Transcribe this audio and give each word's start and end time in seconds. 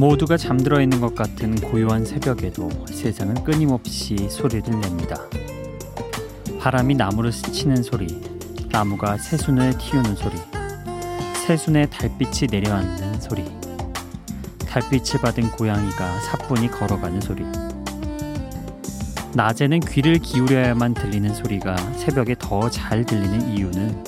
모두가 0.00 0.38
잠들어 0.38 0.80
있는 0.80 0.98
것 0.98 1.14
같은 1.14 1.54
고요한 1.56 2.06
새벽에도 2.06 2.70
세상은 2.86 3.34
끊임없이 3.44 4.16
소리를 4.30 4.62
냅니다. 4.80 5.14
바람이 6.58 6.94
나무를 6.94 7.30
스치는 7.30 7.82
소리, 7.82 8.22
나무가 8.70 9.18
새순을 9.18 9.76
틔우는 9.76 10.16
소리, 10.16 10.36
새순에 11.46 11.84
달빛이 11.90 12.48
내려앉는 12.50 13.20
소리, 13.20 13.44
달빛을 14.66 15.20
받은 15.20 15.50
고양이가 15.50 16.20
사뿐히 16.20 16.70
걸어가는 16.70 17.20
소리. 17.20 17.44
낮에는 19.34 19.80
귀를 19.80 20.18
기울여야만 20.18 20.94
들리는 20.94 21.34
소리가 21.34 21.76
새벽에 21.98 22.36
더 22.38 22.70
잘 22.70 23.04
들리는 23.04 23.54
이유는 23.54 24.02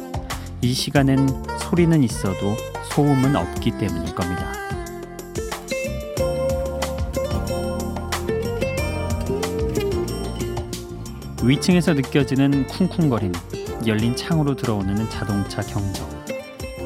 이 0.63 0.73
시간엔 0.73 1.29
소리는 1.59 2.03
있어도 2.03 2.57
소음은 2.95 3.37
없기 3.37 3.73
때문일 3.73 4.15
겁니다. 4.15 4.63
위층에서 11.45 11.93
느껴지는 11.95 12.69
쿵쿵거림, 12.69 13.33
열린 13.85 14.15
창으로 14.15 14.55
들어오는 14.55 15.11
자동차 15.11 15.61
경적, 15.61 16.09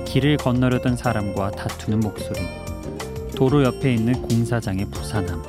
길을 0.06 0.38
건너려던 0.38 0.96
사람과 0.96 1.50
다투는 1.50 2.00
목소리, 2.00 2.40
도로 3.36 3.62
옆에 3.64 3.92
있는 3.92 4.14
공사장의 4.22 4.86
부산함. 4.86 5.42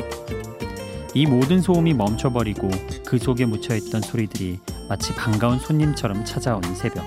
이 1.13 1.25
모든 1.25 1.61
소음이 1.61 1.93
멈춰버리고 1.93 2.69
그 3.05 3.17
속에 3.17 3.45
묻혀있던 3.45 4.01
소리들이 4.01 4.59
마치 4.89 5.15
반가운 5.15 5.57
손님처럼 5.57 6.25
찾아오는 6.25 6.75
새벽. 6.75 7.05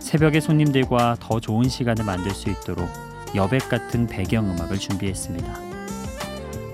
새벽의 0.00 0.40
손님들과 0.40 1.16
더 1.20 1.38
좋은 1.38 1.68
시간을 1.68 2.04
만들 2.04 2.32
수 2.32 2.50
있도록 2.50 2.88
여백 3.36 3.68
같은 3.68 4.08
배경음악을 4.08 4.78
준비했습니다. 4.78 5.58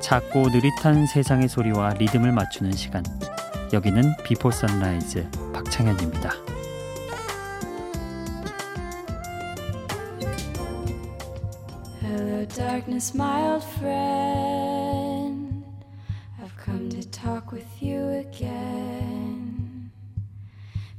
작고 0.01 0.49
느릿한 0.49 1.07
세상의 1.07 1.49
소리와 1.51 1.91
리듬을 1.91 2.33
맞추는 2.33 2.73
시간. 2.73 3.05
여기는 3.71 4.17
비포 4.25 4.51
선라이즈 4.51 5.29
박창현입니다. 5.53 6.33
Hello, 12.01 12.47
darkness, 12.47 13.15
my 13.15 13.53
old 13.53 13.65
friend. 13.79 15.65
I've 16.43 16.57
come 16.57 16.89
to 16.89 17.03
talk 17.11 17.53
with 17.53 17.69
you 17.83 18.25
again. 18.27 19.91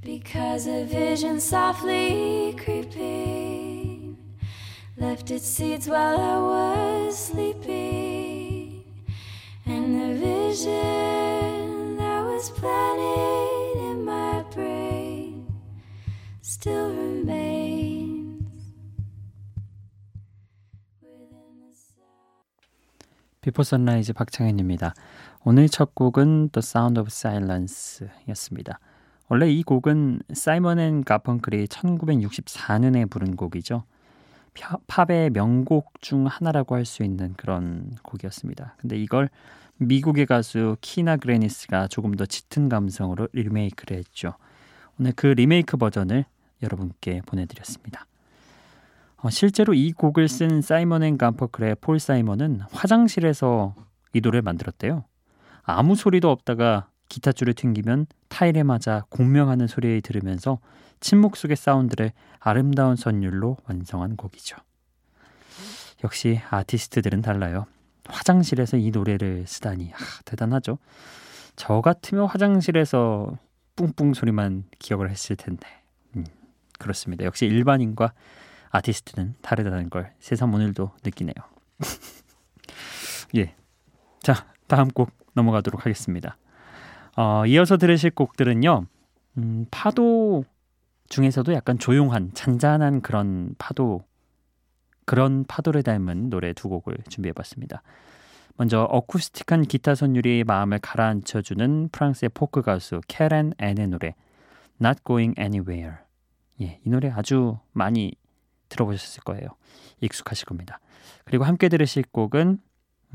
Because 0.04 0.68
a 0.68 0.86
vision 0.86 1.40
softly 1.40 2.56
creeping 2.64 4.16
left 4.96 5.32
its 5.32 5.48
seeds 5.48 5.88
while 5.88 6.20
I 6.20 6.38
was 6.38 7.09
비포 23.50 23.64
선라이즈 23.64 24.14
박창현입니다. 24.14 24.94
오늘 25.44 25.70
첫 25.70 25.96
곡은 25.96 26.50
The 26.52 26.60
Sound 26.60 27.00
of 27.00 27.08
Silence였습니다. 27.12 28.80
원래 29.28 29.50
이 29.50 29.64
곡은 29.64 30.20
사이먼 30.32 30.78
앤 30.78 31.04
가펑클이 31.04 31.66
1964년에 31.66 33.10
부른 33.10 33.36
곡이죠. 33.36 33.86
파- 34.54 34.78
팝의 34.86 35.32
명곡 35.32 36.00
중 36.00 36.28
하나라고 36.28 36.76
할 36.76 36.86
수 36.86 37.02
있는 37.04 37.34
그런 37.38 37.96
곡이었습니다. 38.04 38.76
근데 38.82 38.98
이걸 39.00 39.32
미국의 39.78 40.28
가수 40.28 40.78
키나 40.82 41.18
그래니스가 41.18 41.88
조금 41.88 42.12
더 42.14 42.28
짙은 42.28 42.70
감성으로 42.70 43.30
리메이크를 43.34 43.98
했죠. 43.98 44.36
오늘 45.00 45.14
그 45.16 45.26
리메이크 45.26 45.76
버전을 45.78 46.26
여러분께 46.62 47.22
보내드렸습니다. 47.26 48.06
어, 49.22 49.30
실제로 49.30 49.74
이 49.74 49.92
곡을 49.92 50.30
쓴 50.30 50.62
사이먼 50.62 51.04
앤 51.04 51.18
가펑클의 51.18 51.78
폴 51.82 52.00
사이먼은 52.00 52.62
화장실에서 52.72 53.76
이 54.14 54.22
노래를 54.22 54.42
만들었대요. 54.42 55.04
아무 55.64 55.96
소리도 55.96 56.32
없다가 56.32 56.90
기타 57.10 57.32
줄을 57.32 57.54
튕기면 57.54 58.06
타일에 58.30 58.64
맞아 58.64 59.04
공명하는 59.10 59.68
소리를 59.68 60.02
들으면서 60.02 60.60
침묵 61.00 61.36
속의 61.36 61.58
사운드를 61.58 62.12
아름다운 62.40 62.96
선율로 62.96 63.58
완성한 63.66 64.16
곡이죠. 64.16 64.58
역시 66.04 66.40
아티스트들은 66.50 67.22
달라요. 67.22 67.66
화장실에서 68.06 68.78
이 68.78 68.92
노래를 68.92 69.46
쓰다니 69.48 69.92
아, 69.94 69.98
대단하죠. 70.26 70.78
저 71.56 71.82
같으면 71.82 72.26
화장실에서 72.26 73.38
뿡뿡 73.76 74.14
소리만 74.14 74.64
기억을 74.80 75.10
했을 75.10 75.36
텐데. 75.36 75.68
음, 76.16 76.26
그렇습니다. 76.78 77.26
역시 77.26 77.46
일반인과 77.46 78.14
아티스트는 78.72 79.36
다르다는 79.42 79.90
걸 79.90 80.14
새삼 80.20 80.54
오늘도 80.54 80.92
느끼네요. 81.04 81.34
예. 83.38 83.56
자, 84.22 84.46
다음 84.68 84.90
곡 84.90 85.12
넘어가도록 85.34 85.86
하겠습니다. 85.86 86.38
어, 87.16 87.46
이어서 87.46 87.78
들으실 87.78 88.12
곡들은요. 88.12 88.86
음, 89.38 89.66
파도 89.72 90.44
중에서도 91.10 91.54
약간 91.54 91.80
조용한 91.80 92.32
잔잔한 92.34 93.02
그런 93.02 93.56
파도 93.58 94.04
그런 95.06 95.44
파도를 95.46 95.82
닮은 95.82 96.30
노래 96.30 96.54
두 96.54 96.70
곡을 96.70 96.96
준비해 97.10 97.34
봤습니다. 97.34 97.82
먼저 98.58 98.84
어쿠스틱한 98.84 99.64
기타 99.64 99.96
선율이 99.96 100.44
마음을 100.46 100.80
가라앉혀 100.80 101.42
주는 101.42 101.90
프랑스의 101.92 102.30
포크 102.34 102.62
가수 102.62 103.02
캐렌 103.08 103.54
앤의 103.58 103.88
노래 103.88 104.16
Not 104.82 105.02
Going 105.06 105.40
Anywhere. 105.40 105.96
예, 106.62 106.80
이 106.86 106.90
노래 106.90 107.10
아주 107.10 107.58
많이 107.72 108.14
들어보셨을 108.70 109.24
거예요. 109.24 109.50
익숙하실 110.02 110.46
겁니다. 110.46 110.80
그리고 111.26 111.44
함께 111.44 111.70
들으실 111.70 112.04
곡은 112.12 112.60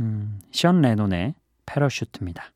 음, 0.01 0.41
션 0.51 0.83
레논의 0.83 1.35
패러슈트입니다. 1.67 2.53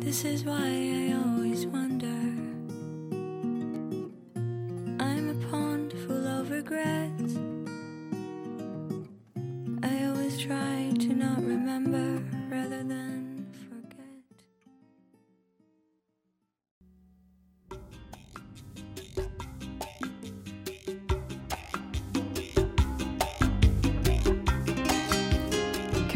This 0.00 0.24
is 0.24 0.44
why 0.46 0.62
I 0.62 1.12
always 1.12 1.35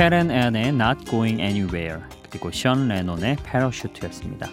캐렌 0.00 0.30
앤의 0.30 0.68
Not 0.68 1.04
Going 1.04 1.42
Anywhere 1.42 2.00
그리고 2.30 2.50
션 2.50 2.88
레논의 2.88 3.36
Parachute였습니다. 3.44 4.48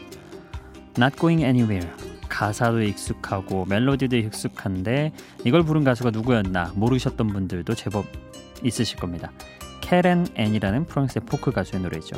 Not 0.98 1.16
Going 1.16 1.42
Anywhere 1.42 1.88
가사도 2.28 2.82
익숙하고 2.82 3.64
멜로디도 3.64 4.18
익숙한데 4.18 5.14
이걸 5.46 5.64
부른 5.64 5.86
가수가 5.86 6.10
누구였나 6.10 6.74
모르셨던 6.76 7.28
분들도 7.28 7.76
제법 7.76 8.08
있으실 8.62 9.00
겁니다. 9.00 9.32
캐렌 9.80 10.28
앤이라는 10.36 10.84
프랑스의 10.84 11.24
포크 11.26 11.52
가수의 11.52 11.82
노래죠. 11.82 12.18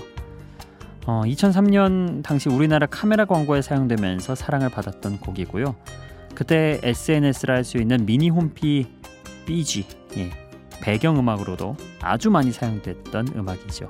어, 1.05 1.21
2003년 1.23 2.23
당시 2.23 2.49
우리나라 2.49 2.87
카메라 2.87 3.25
광고에 3.25 3.61
사용되면서 3.61 4.33
사랑을 4.33 4.69
받았던 4.69 5.19
곡이고요. 5.19 5.75
그때 6.33 6.79
SNS를 6.81 7.57
할수 7.57 7.77
있는 7.77 8.07
미니 8.07 8.29
홈피 8.29 8.87
BG 9.45 9.85
예, 10.17 10.31
배경음악으로도 10.81 11.75
아주 12.01 12.29
많이 12.29 12.51
사용됐던 12.51 13.29
음악이죠. 13.35 13.89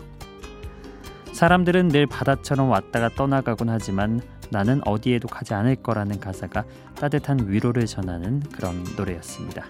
사람들은 1.33 1.89
늘 1.89 2.06
바다처럼 2.06 2.69
왔다가 2.69 3.09
떠나가곤 3.09 3.69
하지만 3.69 4.21
나는 4.50 4.81
어디에도 4.86 5.27
가지 5.27 5.53
않을 5.53 5.77
거라는 5.77 6.19
가사가 6.19 6.65
따뜻한 6.95 7.45
위로를 7.47 7.86
전하는 7.86 8.41
그런 8.51 8.83
노래였습니다. 8.97 9.65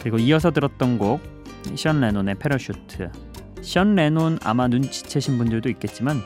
그리고 0.00 0.18
이어서 0.18 0.50
들었던 0.50 0.98
곡 0.98 1.38
션 1.76 2.00
레논의 2.00 2.36
Parachute. 2.36 3.10
션 3.62 3.94
레논 3.94 4.38
아마 4.42 4.68
눈치채신 4.68 5.38
분들도 5.38 5.68
있겠지만 5.70 6.22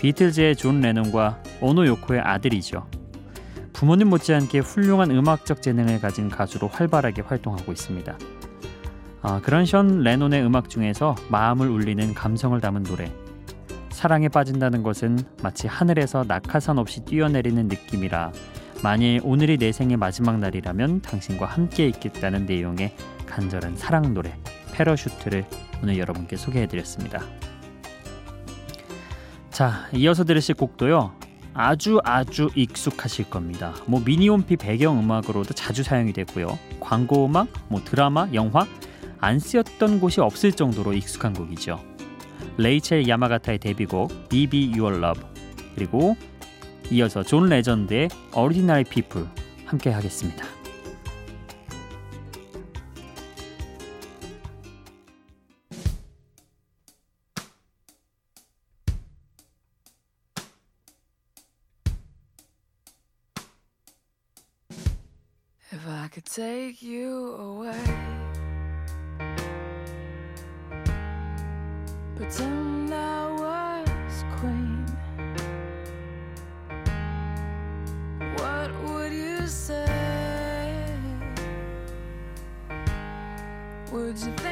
비틀즈의 0.00 0.56
존 0.56 0.80
레논과 0.80 1.42
오노 1.60 1.86
요코의 1.86 2.20
아들이죠. 2.20 2.86
부모님 3.72 4.10
못지않게 4.10 4.60
훌륭한 4.60 5.10
음악적 5.10 5.62
재능을 5.62 6.00
가진 6.00 6.28
가수로 6.28 6.68
활발하게 6.68 7.22
활동하고 7.22 7.72
있습니다. 7.72 8.16
아, 9.24 9.40
그런 9.40 9.64
션 9.64 10.00
레논의 10.00 10.44
음악 10.44 10.68
중에서 10.68 11.14
마음을 11.28 11.68
울리는 11.68 12.12
감성을 12.12 12.60
담은 12.60 12.82
노래. 12.82 13.12
사랑에 13.90 14.28
빠진다는 14.28 14.82
것은 14.82 15.16
마치 15.44 15.68
하늘에서 15.68 16.24
낙하산 16.26 16.78
없이 16.78 17.04
뛰어내리는 17.04 17.68
느낌이라 17.68 18.32
만일 18.82 19.20
오늘이 19.22 19.58
내 19.58 19.70
생의 19.70 19.96
마지막 19.96 20.40
날이라면 20.40 21.02
당신과 21.02 21.46
함께 21.46 21.86
있겠다는 21.86 22.46
내용의 22.46 22.96
간절한 23.26 23.76
사랑 23.76 24.12
노래 24.12 24.36
패러슈트를 24.72 25.44
오늘 25.82 25.98
여러분께 25.98 26.34
소개해드렸습니다. 26.34 27.22
자, 29.50 29.86
이어서 29.94 30.24
들으실 30.24 30.56
곡도요. 30.56 31.12
아주 31.54 32.00
아주 32.02 32.48
익숙하실 32.56 33.30
겁니다. 33.30 33.74
뭐 33.86 34.02
미니홈피 34.04 34.56
배경 34.56 34.98
음악으로도 34.98 35.54
자주 35.54 35.84
사용이 35.84 36.12
되고요. 36.12 36.58
광고 36.80 37.26
음악, 37.26 37.46
뭐 37.68 37.80
드라마, 37.84 38.26
영화 38.32 38.66
안 39.22 39.38
쓰였던 39.38 40.00
곳이 40.00 40.20
없을 40.20 40.50
정도로 40.50 40.92
익숙한 40.94 41.32
곡이죠. 41.32 41.80
레이첼 42.58 43.08
야마가타의 43.08 43.60
데뷔곡 43.60 44.28
Be 44.28 44.50
Be 44.50 44.72
Your 44.76 44.98
Love 44.98 45.22
그리고 45.76 46.16
이어서 46.90 47.22
존 47.22 47.48
레전드의 47.48 48.08
Ordinary 48.34 48.82
People 48.82 49.28
함께 49.64 49.90
하겠습니다. 49.90 50.44
If 65.72 65.88
I 65.88 66.08
could 66.08 66.26
take 66.26 66.82
you 66.82 67.36
away, 67.38 68.11
pretend 72.22 72.94
I 72.94 73.32
was 73.32 74.24
queen. 74.38 74.86
What 78.36 78.70
would 78.84 79.12
you 79.12 79.48
say? 79.48 80.86
Would 83.90 84.18
you 84.18 84.32
think 84.36 84.51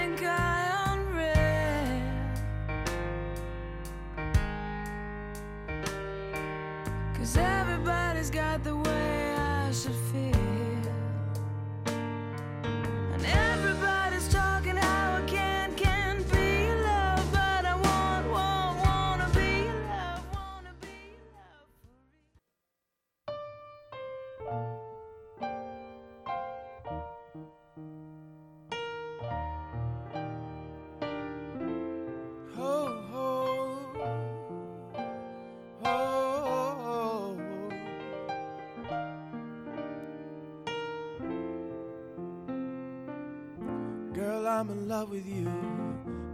I'm 44.60 44.68
in 44.68 44.88
love 44.88 45.08
with 45.08 45.26
you. 45.26 45.50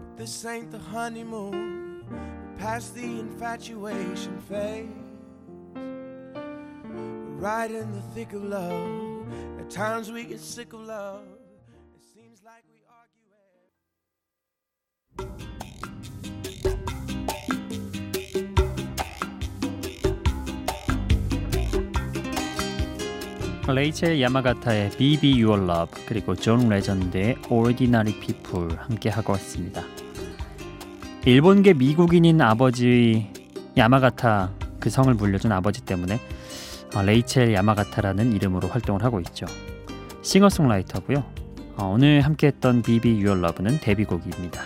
But 0.09 0.17
this 0.17 0.45
ain't 0.45 0.73
the 0.73 0.81
honeymoon. 0.81 2.05
Past 2.59 2.97
the 2.97 3.05
infatuation 3.05 4.41
phase. 4.49 4.89
We're 5.77 7.37
right 7.39 7.71
in 7.71 7.93
the 7.93 8.01
thick 8.17 8.33
of 8.33 8.43
love. 8.43 9.29
At 9.61 9.71
times 9.71 10.11
we 10.11 10.25
get 10.25 10.41
sick 10.41 10.73
of 10.73 10.81
love. 10.81 11.23
It 11.95 12.03
seems 12.03 12.43
like 12.45 12.65
we 12.69 12.83
argue. 12.91 13.26
레이첼 23.73 24.21
야마가타의 24.21 24.91
Be 24.91 25.17
Be 25.17 25.43
Your 25.43 25.65
Love 25.65 26.05
그리고 26.07 26.37
존 26.37 26.69
레전드의 26.69 27.37
Ordinary 27.51 28.19
People 28.21 28.77
함께 28.79 29.11
하고 29.11 29.33
왔습니다. 29.33 29.83
일본계 31.25 31.75
미국인인 31.75 32.41
아버지 32.41 33.33
야마가타 33.77 34.53
그 34.79 34.89
성을 34.89 35.13
물려준 35.13 35.51
아버지 35.51 35.85
때문에 35.85 36.21
어, 36.95 37.03
레이첼 37.03 37.53
야마가타라는 37.55 38.33
이름으로 38.33 38.69
활동을 38.69 39.03
하고 39.03 39.19
있죠. 39.21 39.47
싱어송라이터고요. 40.23 41.25
어, 41.77 41.87
오늘 41.87 42.21
함께했던 42.21 42.83
BB 42.83 43.25
Your 43.25 43.39
Love는 43.39 43.81
데뷔곡입니다. 43.81 44.63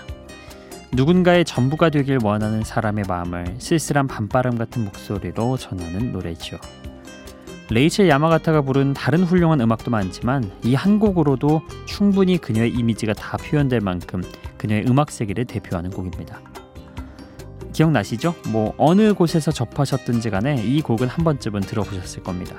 누군가의 0.93 1.47
전부가 1.47 1.89
되길 1.89 2.19
원하는 2.23 2.63
사람의 2.63 3.05
마음을 3.09 3.47
쓸쓸한 3.59 4.09
밤바람 4.09 4.59
같은 4.59 4.85
목소리로 4.85 5.57
전하는 5.57 6.13
노래죠. 6.13 6.59
레이첼 7.71 8.09
야마가타가 8.09 8.63
부른 8.63 8.95
다른 8.95 9.23
훌륭한 9.23 9.61
음악도 9.61 9.91
많지만 9.91 10.51
이 10.65 10.75
한 10.75 10.99
곡으로도 10.99 11.63
충분히 11.87 12.39
그녀의 12.39 12.71
이미지가 12.73 13.13
다 13.13 13.37
표현될 13.37 13.81
만큼 13.81 14.23
그녀의 14.59 14.87
음악 14.89 15.11
세계를 15.11 15.45
대표하는 15.45 15.91
곡입니다. 15.91 16.41
기억나시죠? 17.73 18.35
뭐 18.49 18.75
어느 18.77 19.15
곳에서 19.15 19.53
접하셨든지 19.53 20.31
간에 20.31 20.63
이 20.65 20.81
곡은 20.83 21.07
한 21.09 21.25
번쯤은 21.25 21.61
들어보셨을 21.61 22.23
겁니다. 22.23 22.57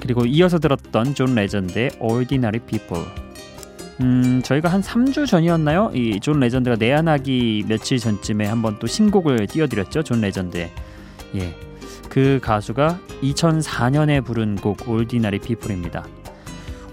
그리고 0.00 0.24
이어서 0.24 0.58
들었던 0.58 1.14
존 1.14 1.34
레전드의 1.34 1.90
Ordinary 2.00 2.60
People. 2.66 3.04
음, 4.00 4.40
저희가 4.44 4.68
한 4.70 4.80
3주 4.80 5.26
전이었나요? 5.26 5.90
이 5.94 6.18
존 6.20 6.38
레전드가 6.40 6.76
내한하기 6.76 7.64
며칠 7.68 7.98
전쯤에 7.98 8.46
한번 8.46 8.78
또 8.78 8.86
신곡을 8.86 9.46
띄워드렸죠. 9.48 10.02
존 10.02 10.20
레전드의. 10.20 10.70
예. 11.36 11.65
그 12.16 12.40
가수가 12.42 12.98
2004년에 13.22 14.24
부른 14.24 14.56
곡 14.56 14.88
Ordinary 14.88 15.38
People입니다. 15.38 16.06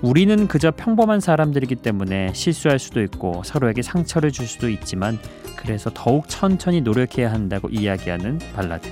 우리는 0.01 0.49
그저 0.49 0.69
평범한 0.71 1.21
사람들이기 1.21 1.75
때문에 1.77 2.33
실수할 2.33 2.77
수도 2.77 3.01
있고 3.03 3.41
서로에게 3.45 3.83
상처를 3.83 4.33
줄 4.33 4.45
수도 4.47 4.67
있지만 4.67 5.17
그래서 5.55 5.89
더욱 5.93 6.27
천천히 6.27 6.81
노력해야 6.81 7.31
한다고 7.31 7.69
이야기하는 7.69 8.39
발라드. 8.53 8.89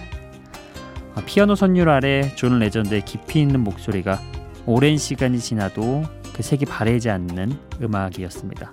아, 1.16 1.22
피아노 1.26 1.56
선율 1.56 1.90
아래 1.90 2.34
존 2.36 2.60
레전드의 2.60 3.04
깊이 3.04 3.42
있는 3.42 3.60
목소리가 3.60 4.18
오랜 4.66 4.98
시간이 4.98 5.38
지나도 5.38 6.04
그 6.34 6.44
색이 6.44 6.64
바래지 6.64 7.10
않는 7.10 7.58
음악이었습니다. 7.82 8.72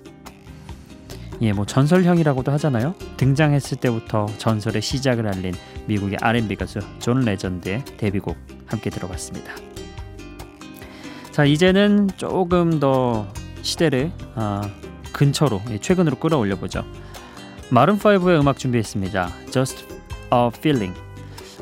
예, 1.41 1.53
뭐 1.53 1.65
전설형이라고도 1.65 2.51
하잖아요. 2.53 2.95
등장했을 3.17 3.77
때부터 3.77 4.25
전설의 4.37 4.81
시작을 4.81 5.27
알린 5.27 5.53
미국의 5.87 6.17
R&B 6.21 6.55
가수 6.55 6.79
존 6.99 7.21
레전드의 7.21 7.85
데뷔곡 7.97 8.37
함께 8.65 8.89
들어봤습니다. 8.89 9.53
자, 11.31 11.45
이제는 11.45 12.09
조금 12.17 12.79
더 12.79 13.27
시대를 13.61 14.11
아, 14.35 14.69
근처로 15.13 15.61
예, 15.69 15.77
최근으로 15.77 16.17
끌어올려 16.17 16.57
보죠. 16.57 16.83
마룬 17.69 17.97
5의 17.97 18.39
음악 18.39 18.57
준비했습니다. 18.57 19.31
Just 19.51 19.85
a 20.33 20.49
Feeling. 20.57 21.08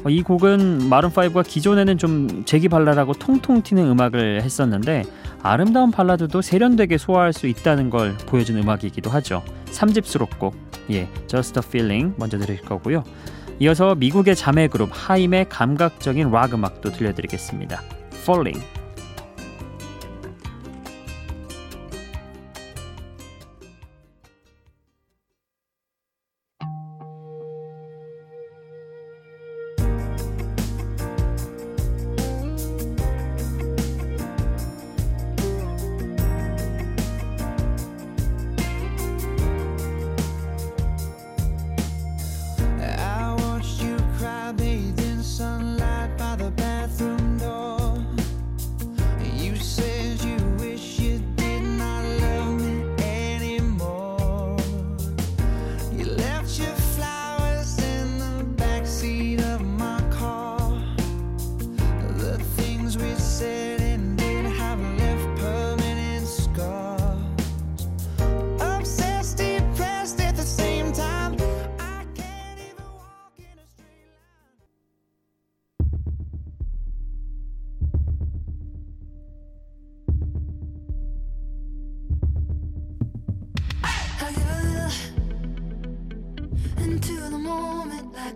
어, 0.08 0.10
이 0.10 0.22
곡은 0.22 0.88
마룬 0.88 1.12
5가 1.12 1.46
기존에는 1.46 1.98
좀 1.98 2.46
재기 2.46 2.70
발랄하고 2.70 3.12
통통 3.12 3.62
튀는 3.62 3.86
음악을 3.90 4.42
했었는데 4.42 5.04
아름다운 5.44 5.92
발라드도 5.92 6.42
세련되게 6.42 6.98
소화할 6.98 7.34
수 7.34 7.46
있다는 7.46 7.90
걸 7.90 8.16
보여준 8.26 8.58
음악이기도 8.58 9.10
하죠. 9.10 9.44
3집 9.66 10.06
수록곡 10.06 10.56
예, 10.92 11.10
Just 11.28 11.60
a 11.60 11.64
Feeling 11.66 12.16
먼저 12.18 12.38
들을 12.38 12.56
거고요. 12.62 13.04
이어서 13.60 13.96
미국의 13.96 14.38
자매 14.38 14.70
그룹 14.70 14.92
하임의 14.94 15.50
감각적인 15.50 16.32
락 16.32 16.54
음악도 16.54 16.92
들려드리겠습니다. 16.94 17.82
Falling. 18.14 18.76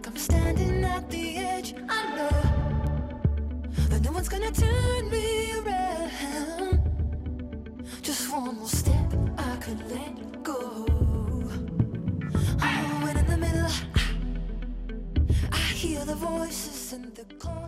Like 0.02 0.08
I'm 0.08 0.18
standing 0.18 0.84
at 0.84 1.10
the 1.12 1.38
edge. 1.38 1.76
I 1.88 2.16
know 2.16 2.30
that 3.90 4.02
no 4.04 4.12
one's 4.12 4.30
gonna 4.30 4.52
turn 4.52 5.10
me 5.12 5.54
around. 5.60 6.82
Just 8.02 8.32
one 8.32 8.56
more 8.56 8.68
step, 8.68 9.14
I 9.38 9.56
could 9.58 9.80
let 9.92 10.44
go. 10.44 10.86
Oh, 12.64 13.08
and 13.10 13.20
in 13.20 13.28
the 13.28 13.38
middle, 13.38 13.72
I, 15.52 15.58
hear 15.58 16.04
the 16.04 16.16
voices 16.16 16.94
and 16.94 17.14
they're 17.16 17.38
calling 17.38 17.61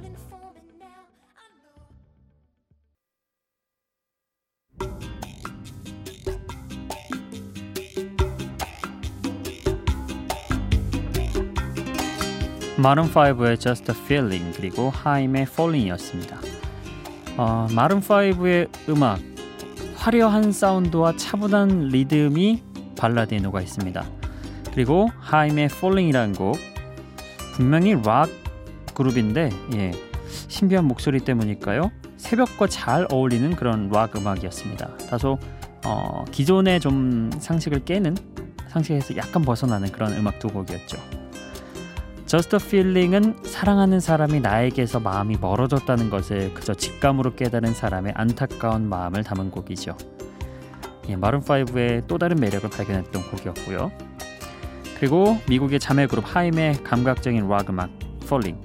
마룬 12.75 13.05
5의 13.11 13.59
Just 13.59 13.91
a 13.91 13.97
Feeling 13.97 14.57
그리고 14.57 14.89
하임의 14.89 15.43
Falling이었습니다. 15.43 16.39
어, 17.37 17.67
마룬 17.71 17.99
5의 18.01 18.67
음악 18.89 19.19
화려한 19.95 20.51
사운드와 20.51 21.15
차분한 21.15 21.89
리듬이 21.89 22.63
발라드에 22.97 23.37
녹아 23.37 23.61
있습니다. 23.61 24.03
그리고 24.73 25.09
하임의 25.19 25.65
Falling이라는 25.65 26.33
곡 26.33 26.57
분명히 27.53 27.93
락 28.03 28.29
그룹인데 28.95 29.49
예, 29.75 29.91
신비한 30.47 30.85
목소리 30.85 31.19
때문일까요? 31.19 31.91
새벽과 32.17 32.67
잘 32.67 33.05
어울리는 33.11 33.55
그런 33.55 33.89
락 33.89 34.15
음악이었습니다. 34.15 34.97
다소 35.09 35.37
어, 35.85 36.25
기존의 36.31 36.79
좀 36.79 37.29
상식을 37.37 37.85
깨는 37.85 38.17
상식에서 38.69 39.15
약간 39.17 39.43
벗어나는 39.43 39.91
그런 39.91 40.13
음악 40.13 40.39
두 40.39 40.47
곡이었죠. 40.47 41.22
A 42.35 42.39
Feeling은 42.55 43.43
사랑하는 43.43 43.99
사람이 43.99 44.39
나에게서 44.39 44.99
마음이 44.99 45.37
멀어졌다는 45.39 46.09
것을 46.09 46.51
그저 46.55 46.73
직감으로 46.73 47.35
깨달은 47.35 47.75
사람의 47.75 48.13
안타까운 48.15 48.89
마음을 48.89 49.23
담은 49.23 49.51
곡이죠. 49.51 49.95
예, 51.09 51.15
마룬5의 51.15 52.07
또 52.07 52.17
다른 52.17 52.37
매력을 52.39 52.67
발견했던 52.67 53.29
곡이었고요. 53.29 53.91
그리고 54.97 55.37
미국의 55.47 55.79
자매 55.79 56.07
그룹 56.07 56.23
하임의 56.25 56.83
감각적인 56.83 57.47
락 57.47 57.69
음악 57.69 57.91
Falling. 58.23 58.59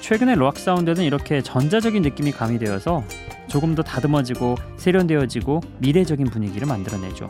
최근의 0.00 0.36
락 0.36 0.56
사운드는 0.56 1.04
이렇게 1.04 1.40
전자적인 1.40 2.02
느낌이 2.02 2.32
가미되어서 2.32 3.04
조금 3.46 3.76
더 3.76 3.82
다듬어지고 3.82 4.56
세련되어지고 4.76 5.60
미래적인 5.78 6.26
분위기를 6.26 6.66
만들어내죠. 6.66 7.28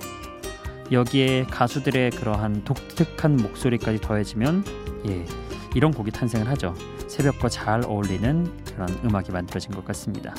여기에 0.92 1.44
가수들의 1.50 2.12
그러한 2.12 2.64
독특한 2.64 3.36
목소리까지 3.36 4.00
더해지면 4.00 4.64
예, 5.08 5.26
이런 5.74 5.92
곡이 5.92 6.10
탄생을 6.10 6.48
하죠. 6.48 6.74
새벽과 7.08 7.48
잘 7.48 7.84
어울리는 7.84 8.50
그런 8.74 8.88
음악이 9.04 9.32
만들어진 9.32 9.72
것 9.72 9.84
같습니다. 9.86 10.34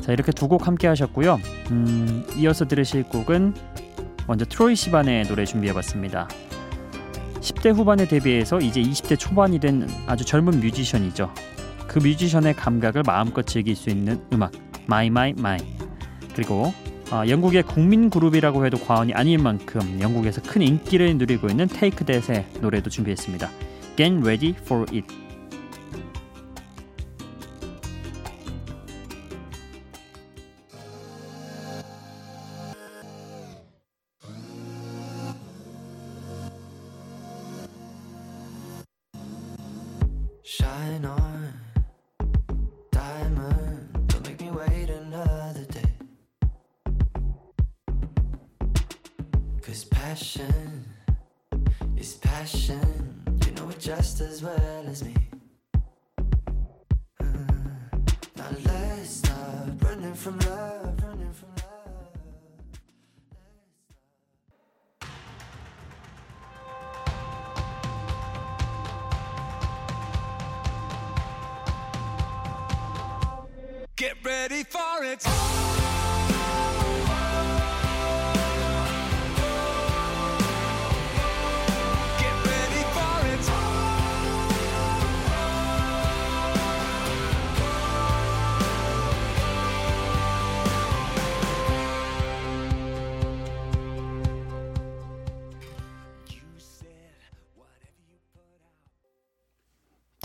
자 0.00 0.12
이렇게 0.12 0.32
두 0.32 0.48
곡 0.48 0.66
함께 0.66 0.88
하셨고요. 0.88 1.38
음, 1.70 2.24
이어서 2.36 2.66
들으실 2.66 3.04
곡은 3.04 3.54
먼저 4.26 4.44
트로이 4.44 4.74
시반의 4.76 5.24
노래 5.24 5.44
준비해봤습니다. 5.44 6.28
10대 7.40 7.74
후반에 7.74 8.06
데뷔해서 8.06 8.58
이제 8.60 8.80
20대 8.80 9.18
초반이 9.18 9.58
된 9.58 9.88
아주 10.06 10.24
젊은 10.24 10.60
뮤지션이죠. 10.60 11.32
그 11.88 11.98
뮤지션의 11.98 12.54
감각을 12.54 13.02
마음껏 13.04 13.46
즐길 13.46 13.74
수 13.76 13.90
있는 13.90 14.20
음악 14.32 14.52
My 14.86 15.10
My 15.10 15.32
My 15.34 15.58
그리고 16.34 16.72
아, 17.10 17.26
영국의 17.28 17.64
국민 17.64 18.08
그룹이라고 18.08 18.64
해도 18.64 18.78
과언이 18.78 19.12
아닐 19.12 19.38
만큼 19.38 20.00
영국에서 20.00 20.40
큰 20.40 20.62
인기를 20.62 21.18
누리고 21.18 21.48
있는 21.48 21.66
테이크 21.66 22.04
댓의 22.04 22.46
노래도 22.60 22.88
준비했습니다. 22.88 23.50
Get 24.02 24.14
ready 24.14 24.52
for 24.52 24.84
it. 24.90 25.04
Shine 40.42 41.04
on, 41.04 41.52
diamond. 42.90 44.08
Don't 44.08 44.26
make 44.26 44.40
me 44.40 44.50
wait 44.50 44.90
another 44.90 45.64
day. 45.66 45.92
Cause 49.62 49.84
passion 49.84 50.86
is 51.96 52.14
passion. 52.14 52.91
Just 53.82 54.20
as 54.20 54.44
well 54.44 54.84
as 54.86 55.02
me. 55.02 55.31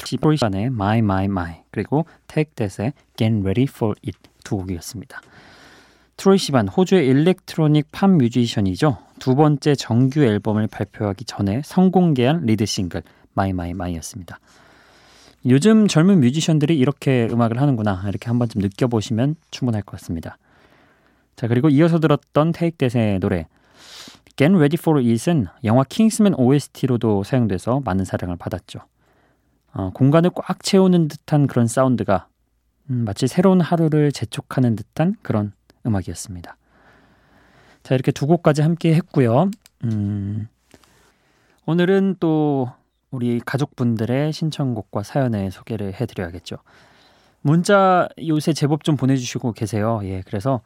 트로이 0.08 0.35
시반의 0.35 0.68
My 0.68 1.00
My 1.00 1.26
My 1.26 1.56
그리고 1.72 2.06
Take 2.28 2.54
That의 2.56 2.94
Get 3.18 3.40
Ready 3.42 3.68
for 3.70 3.96
It 4.06 4.18
두 4.44 4.58
곡이었습니다. 4.58 5.22
트로이 6.16 6.38
시반 6.38 6.68
호주의 6.68 7.08
일렉트로닉 7.08 7.92
팝 7.92 8.10
뮤지션이죠. 8.10 8.98
두 9.20 9.36
번째 9.36 9.76
정규 9.76 10.24
앨범을 10.24 10.68
발표하기 10.68 11.26
전에 11.26 11.62
선공개한 11.64 12.46
리드 12.46 12.66
싱글 12.66 13.04
My 13.38 13.50
My 13.50 13.72
My였습니다. 13.72 14.40
요즘 15.46 15.88
젊은 15.88 16.20
뮤지션들이 16.22 16.78
이렇게 16.78 17.28
음악을 17.32 17.62
하는구나 17.62 18.04
이렇게 18.08 18.28
한 18.28 18.40
번쯤 18.40 18.62
느껴보시면 18.62 19.36
충분할 19.52 19.84
것 19.84 20.00
같습니다. 20.00 20.38
자 21.36 21.48
그리고 21.48 21.70
이어서 21.70 22.00
들었던 22.00 22.52
Take 22.52 22.78
That의 22.78 23.20
노래 23.20 23.48
Get 24.38 24.54
Ready 24.56 24.78
for 24.80 25.00
It은 25.00 25.48
영화 25.66 25.84
킹스맨 25.84 26.34
OST로도 26.36 27.24
사용돼서 27.24 27.82
많은 27.86 28.06
사랑을 28.06 28.38
받았죠. 28.38 28.80
어, 29.78 29.92
공간을 29.92 30.32
꽉 30.34 30.64
채우는 30.64 31.08
듯한 31.08 31.46
그런 31.46 31.68
사운드가 31.68 32.28
음, 32.90 33.06
마치 33.06 33.28
새로운 33.28 33.62
하루를 33.62 34.12
재촉하는 34.12 34.76
듯한 34.76 35.16
그런 35.22 35.54
음악이었습니다. 35.86 36.58
자 37.84 37.96
이렇게 37.96 38.12
두 38.12 38.26
곡까지 38.26 38.64
함께 38.64 38.96
했고요. 38.96 39.52
음, 39.84 40.48
오늘은 41.68 42.16
또 42.20 42.72
우리 43.12 43.40
가족분들의 43.40 44.34
신청곡과 44.34 45.04
사연을 45.04 45.52
소개를 45.52 45.94
해드려야겠죠. 45.94 46.58
문자 47.42 48.10
요새 48.28 48.54
제법 48.54 48.84
좀 48.84 48.98
보내주시고 48.98 49.54
계세요. 49.54 50.02
예, 50.04 50.24
그래서 50.26 50.62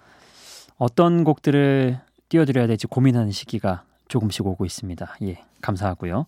어떤 0.77 1.25
곡들을 1.25 1.99
띄워드려야 2.29 2.65
될지 2.65 2.87
고민하는 2.87 3.31
시기가 3.31 3.83
조금씩 4.07 4.47
오고 4.47 4.63
있습니다. 4.63 5.17
예, 5.23 5.43
감사하고요. 5.61 6.27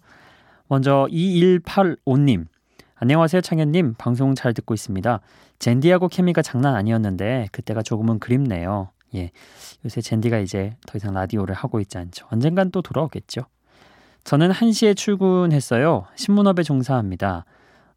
먼저 0.67 1.07
2185님 1.09 2.47
안녕하세요 3.03 3.41
창현님 3.41 3.95
방송 3.97 4.33
잘 4.33 4.53
듣고 4.53 4.73
있습니다. 4.73 5.19
젠디하고 5.59 6.07
케미가 6.07 6.41
장난 6.41 6.73
아니었는데 6.73 7.49
그때가 7.51 7.81
조금은 7.81 8.19
그립네요. 8.19 8.91
예, 9.15 9.31
요새 9.83 9.99
젠디가 9.99 10.37
이제 10.37 10.77
더 10.87 10.97
이상 10.97 11.13
라디오를 11.13 11.53
하고 11.53 11.81
있지 11.81 11.97
않죠. 11.97 12.27
언젠간 12.31 12.71
또 12.71 12.81
돌아오겠죠. 12.81 13.41
저는 14.23 14.51
1시에 14.51 14.95
출근했어요. 14.95 16.05
신문업에 16.15 16.63
종사합니다. 16.63 17.43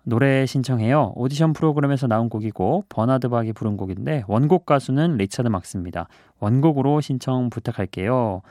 노래 0.03 0.45
신청해요. 0.45 1.13
오디션 1.15 1.53
프로그램에서 1.53 2.09
나온 2.09 2.29
곡이고 2.29 2.87
버나드 2.89 3.29
박이 3.29 3.53
부른 3.53 3.77
곡인데 3.77 4.25
원곡 4.27 4.67
가수는 4.67 5.19
리차드 5.19 5.47
막스입니다. 5.47 6.09
원곡으로 6.41 7.01
신청 7.01 7.49
부탁할게요. 7.49 8.43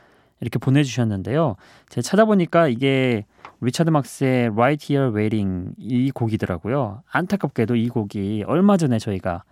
이렇게 0.41 0.59
보내주셨는데요. 0.59 1.55
제가 1.89 2.01
찾아보니까 2.01 2.67
이게 2.67 3.25
리차드 3.61 3.89
막스의 3.89 4.47
Right 4.49 4.93
Here 4.93 5.13
Waiting 5.13 5.73
이 5.77 6.11
곡이더라고요. 6.11 7.03
안타깝게도 7.09 7.75
이 7.75 7.89
곡이 7.89 8.43
얼마 8.47 8.77
전에 8.77 8.99
저희가 8.99 9.43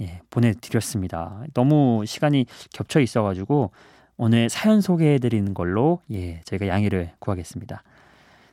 예, 0.00 0.20
보내드렸습니다. 0.30 1.44
너무 1.54 2.04
시간이 2.06 2.46
겹쳐 2.72 3.00
있어가지고 3.00 3.70
오늘 4.16 4.48
사연 4.48 4.80
소개해드리는 4.80 5.54
걸로 5.54 6.00
예, 6.10 6.40
저희가 6.44 6.66
양해를 6.66 7.12
구하겠습니다. 7.18 7.82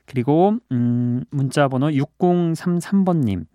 그리고 0.05 0.55
음, 0.71 1.23
문자번호 1.31 1.89
6033번님 1.89 3.45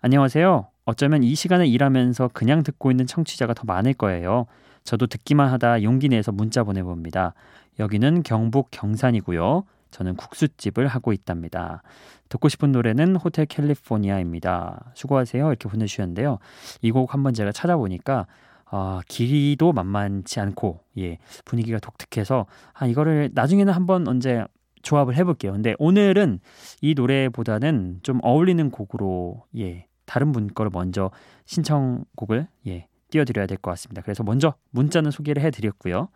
안녕하세요. 0.00 0.68
어쩌면 0.84 1.22
이 1.22 1.34
시간에 1.34 1.66
일하면서 1.66 2.30
그냥 2.32 2.62
듣고 2.62 2.90
있는 2.90 3.06
청취자가 3.06 3.54
더 3.54 3.62
많을 3.64 3.94
거예요. 3.94 4.46
저도 4.84 5.06
듣기만 5.06 5.50
하다 5.50 5.82
용기 5.82 6.08
내서 6.08 6.30
문자 6.30 6.62
보내봅니다. 6.62 7.34
여기는 7.78 8.22
경북 8.22 8.68
경산이고요. 8.70 9.64
저는 9.90 10.16
국수집을 10.16 10.86
하고 10.88 11.12
있답니다. 11.12 11.82
듣고 12.28 12.48
싶은 12.48 12.72
노래는 12.72 13.16
호텔 13.16 13.46
캘리포니아입니다. 13.46 14.92
수고하세요. 14.94 15.46
이렇게 15.48 15.68
보내주셨는데요. 15.68 16.38
이 16.82 16.90
곡 16.90 17.14
한번 17.14 17.32
제가 17.32 17.52
찾아보니까 17.52 18.26
어, 18.70 19.00
길이도 19.08 19.72
만만치 19.72 20.40
않고 20.40 20.80
예 20.98 21.18
분위기가 21.44 21.78
독특해서 21.78 22.46
아 22.72 22.86
이거를 22.86 23.30
나중에는 23.34 23.72
한번 23.72 24.06
언제 24.08 24.44
조합을 24.82 25.16
해볼게요. 25.16 25.52
근데 25.52 25.74
오늘은 25.78 26.40
이 26.82 26.94
노래보다는 26.94 28.00
좀 28.02 28.18
어울리는 28.22 28.70
곡으로 28.70 29.44
예 29.58 29.86
다른 30.06 30.32
분 30.32 30.48
거를 30.52 30.70
먼저 30.74 31.10
신청곡을 31.46 32.48
예 32.66 32.88
띄워드려야 33.10 33.46
될 33.46 33.58
것 33.58 33.70
같습니다. 33.72 34.02
그래서 34.02 34.22
먼저 34.24 34.54
문자는 34.70 35.10
소개를 35.10 35.42
해드렸고요. 35.42 36.08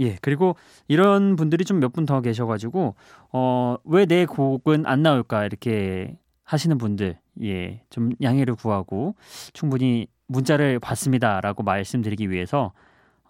예, 0.00 0.16
그리고 0.22 0.56
이런 0.88 1.36
분들이 1.36 1.64
좀 1.64 1.78
몇 1.80 1.92
분 1.92 2.06
더 2.06 2.20
계셔가지고, 2.22 2.94
어, 3.32 3.76
왜 3.84 4.06
내 4.06 4.24
곡은 4.26 4.86
안 4.86 5.02
나올까, 5.02 5.44
이렇게 5.44 6.16
하시는 6.44 6.78
분들, 6.78 7.18
예, 7.42 7.82
좀 7.90 8.12
양해를 8.22 8.54
구하고, 8.54 9.14
충분히 9.52 10.06
문자를 10.26 10.78
받습니다라고 10.80 11.62
말씀드리기 11.64 12.30
위해서, 12.30 12.72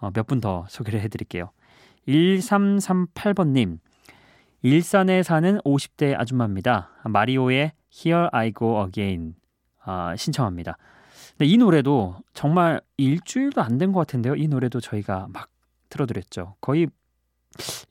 어, 0.00 0.10
몇 0.12 0.26
분 0.26 0.40
더 0.40 0.64
소개를 0.68 1.00
해드릴게요. 1.00 1.50
1338번님, 2.06 3.78
일산에 4.62 5.22
사는 5.22 5.58
50대 5.64 6.18
아줌마입니다. 6.18 6.90
마리오의 7.04 7.72
Here 7.92 8.28
I 8.32 8.52
Go 8.56 8.84
Again, 8.84 9.34
아, 9.84 10.14
신청합니다. 10.16 10.76
근데 11.40 11.52
이 11.52 11.56
노래도 11.56 12.16
정말 12.34 12.82
일주일도 12.98 13.62
안 13.62 13.78
된 13.78 13.92
것 13.92 14.00
같은데요. 14.00 14.36
이 14.36 14.46
노래도 14.46 14.78
저희가 14.78 15.28
막 15.32 15.48
틀어드렸죠. 15.88 16.56
거의 16.60 16.86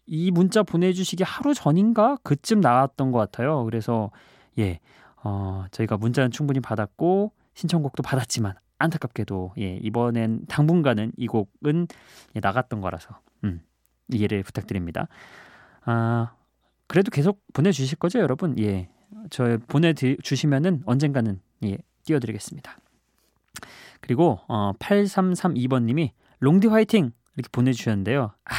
이 0.05 0.29
문자 0.29 0.61
보내주시기 0.61 1.23
하루 1.23 1.55
전인가 1.55 2.17
그쯤 2.21 2.61
나왔던 2.61 3.11
것 3.11 3.17
같아요. 3.17 3.63
그래서 3.65 4.11
예, 4.59 4.79
어, 5.23 5.65
저희가 5.71 5.97
문자는 5.97 6.29
충분히 6.29 6.59
받았고 6.59 7.31
신청곡도 7.55 8.03
받았지만 8.03 8.53
안타깝게도 8.77 9.53
예, 9.57 9.77
이번엔 9.77 10.45
당분간은 10.47 11.13
이 11.17 11.25
곡은 11.25 11.87
예, 12.35 12.39
나갔던 12.39 12.81
거라서 12.81 13.19
음, 13.45 13.61
이해를 14.13 14.43
부탁드립니다. 14.43 15.07
아 15.85 16.33
그래도 16.85 17.09
계속 17.09 17.41
보내주실 17.53 17.97
거죠, 17.97 18.19
여러분? 18.19 18.59
예, 18.59 18.89
저 19.31 19.57
보내주시면은 19.67 20.83
언젠가는 20.85 21.41
예 21.63 21.77
띄워드리겠습니다. 22.03 22.77
그리고 24.01 24.39
어, 24.47 24.73
8332번님이 24.79 26.11
롱디 26.39 26.67
화이팅 26.67 27.11
이렇게 27.35 27.49
보내주셨는데요. 27.51 28.31
아, 28.45 28.53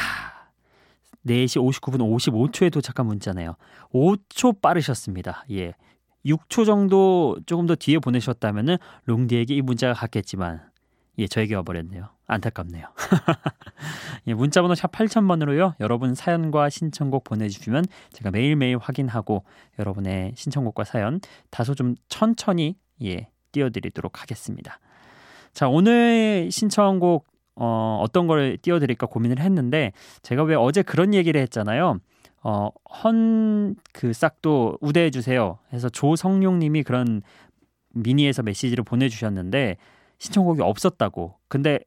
4시 1.25 1.61
59분 1.61 1.99
55초에 1.99 2.71
도착한 2.71 3.05
문자네요. 3.05 3.55
5초 3.93 4.61
빠르셨습니다. 4.61 5.45
예. 5.51 5.75
6초 6.25 6.65
정도 6.65 7.37
조금 7.45 7.65
더 7.65 7.75
뒤에 7.75 7.99
보내셨다면은 7.99 8.77
롱디에게 9.05 9.55
이 9.55 9.61
문자가 9.61 9.93
갔겠지만 9.93 10.61
예, 11.17 11.27
저에게 11.27 11.55
와버렸네요. 11.55 12.09
안타깝네요. 12.27 12.85
예, 14.27 14.33
문자번호 14.33 14.75
샵 14.75 14.91
8000번으로요. 14.91 15.75
여러분 15.79 16.15
사연과 16.15 16.69
신청곡 16.69 17.23
보내주시면 17.23 17.85
제가 18.13 18.31
매일매일 18.31 18.77
확인하고 18.77 19.43
여러분의 19.79 20.33
신청곡과 20.35 20.85
사연 20.85 21.19
다소 21.49 21.75
좀 21.75 21.95
천천히 22.07 22.77
예, 23.03 23.29
띄워드리도록 23.51 24.21
하겠습니다. 24.21 24.79
자, 25.53 25.67
오늘 25.67 26.49
신청곡 26.51 27.27
어, 27.55 27.99
어떤 28.01 28.27
걸 28.27 28.57
띄워드릴까 28.61 29.07
고민을 29.07 29.39
했는데 29.39 29.91
제가 30.21 30.43
왜 30.43 30.55
어제 30.55 30.81
그런 30.81 31.13
얘기를 31.13 31.39
했잖아요. 31.41 31.99
어, 32.43 32.69
헌 33.03 33.75
그 33.93 34.13
싹도 34.13 34.77
우대해 34.81 35.09
주세요. 35.09 35.59
해서 35.73 35.89
조성룡님이 35.89 36.83
그런 36.83 37.21
미니에서 37.93 38.43
메시지를 38.43 38.83
보내주셨는데 38.83 39.77
신청곡이 40.19 40.61
없었다고. 40.61 41.35
근데 41.47 41.79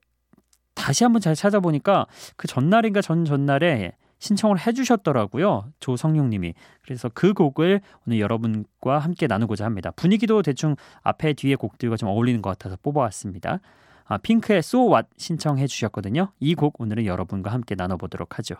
다시 0.75 1.05
한번 1.05 1.21
잘 1.21 1.35
찾아보니까 1.35 2.07
그 2.37 2.47
전날인가 2.47 3.01
전 3.01 3.25
전날에 3.25 3.93
신청을 4.25 4.67
해주셨더라고요. 4.67 5.67
조성룡님이. 5.81 6.55
그래서 6.83 7.11
그 7.13 7.35
곡을 7.35 7.83
오늘 8.07 8.21
여러분과 8.21 8.99
함께 8.99 9.27
나누고자 9.27 9.67
합니다. 9.67 9.91
분위기도 9.95 10.41
대충 10.41 10.77
앞에 11.03 11.35
뒤에 11.35 11.57
곡들과 11.57 11.97
좀 11.97 12.09
어울리는 12.09 12.41
것 12.41 12.49
같아서 12.51 12.77
뽑아왔습니다. 12.83 13.61
아, 14.07 14.19
핑크의 14.19 14.59
So 14.59 14.91
What 14.91 15.09
신청해 15.19 15.67
주셨거든요. 15.67 16.33
이 16.41 16.55
곡 16.55 16.81
오늘은 16.81 17.05
여러분과 17.05 17.53
함께 17.53 17.75
나눠보도록 17.75 18.39
하죠. 18.39 18.57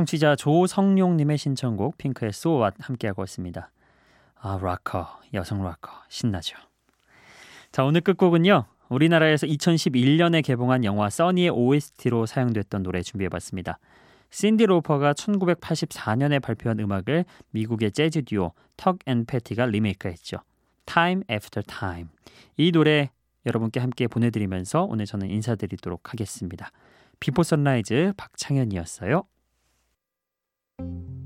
청취자 0.00 0.34
조성룡님의 0.36 1.36
신청곡 1.36 1.98
핑크의 1.98 2.26
So 2.26 2.32
What 2.46 2.76
함께하고 2.80 3.22
있습니다. 3.22 3.70
아, 4.40 4.58
락커, 4.62 5.20
여성 5.34 5.62
락커, 5.62 5.90
신나죠. 6.08 6.56
자, 7.70 7.84
오늘 7.84 8.00
끝곡은요. 8.00 8.64
우리나라에서 8.88 9.46
2011년에 9.46 10.42
개봉한 10.42 10.84
영화 10.84 11.10
써니의 11.10 11.50
OST로 11.50 12.24
사용됐던 12.24 12.82
노래 12.82 13.02
준비해봤습니다. 13.02 13.78
신디 14.30 14.64
로퍼가 14.66 15.12
1984년에 15.12 16.40
발표한 16.40 16.80
음악을 16.80 17.26
미국의 17.50 17.92
재즈 17.92 18.22
듀오 18.22 18.52
턱 18.78 19.05
앤 19.05 19.26
패티가 19.26 19.66
리메이크했죠. 19.66 20.38
Time 20.86 21.24
After 21.30 21.62
Time. 21.66 22.08
이 22.56 22.72
노래 22.72 23.10
여러분께 23.44 23.80
함께 23.80 24.06
보내드리면서 24.06 24.84
오늘 24.84 25.04
저는 25.04 25.28
인사드리도록 25.30 26.12
하겠습니다. 26.12 26.70
비포 27.18 27.42
선라이즈 27.42 28.14
박창현이었어요. 28.16 29.24
Thank 30.80 31.10
you. 31.10 31.19